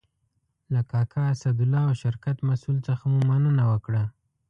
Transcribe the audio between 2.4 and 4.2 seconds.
مسئول څخه مو مننه وکړه.